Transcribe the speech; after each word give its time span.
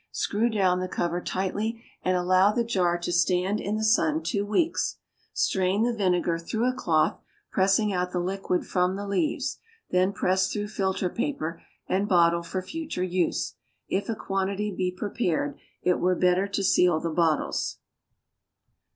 Screw 0.11 0.49
down 0.49 0.79
the 0.79 0.87
cover 0.87 1.21
tightly, 1.21 1.83
and 2.01 2.17
allow 2.17 2.51
the 2.51 2.63
jar 2.63 2.97
to 2.97 3.11
stand 3.11 3.59
in 3.61 3.75
the 3.77 3.83
sun 3.83 4.23
two 4.23 4.43
weeks; 4.43 4.97
strain 5.31 5.83
the 5.83 5.93
vinegar 5.93 6.39
through 6.39 6.67
a 6.67 6.73
cloth, 6.73 7.19
pressing 7.51 7.93
out 7.93 8.11
the 8.11 8.19
liquid 8.19 8.65
from 8.65 8.95
the 8.95 9.07
leaves; 9.07 9.59
then 9.91 10.11
pass 10.11 10.51
through 10.51 10.69
filter 10.69 11.07
paper, 11.07 11.61
and 11.87 12.09
bottle 12.09 12.41
for 12.41 12.63
future 12.63 13.03
use. 13.03 13.53
If 13.89 14.09
a 14.09 14.15
quantity 14.15 14.73
be 14.75 14.91
prepared, 14.91 15.59
it 15.83 15.99
were 15.99 16.15
better 16.15 16.47
to 16.47 16.63
seal 16.63 16.99
the 16.99 17.11
bottles. 17.11 17.77